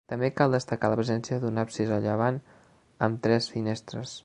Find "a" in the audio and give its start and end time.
1.97-2.01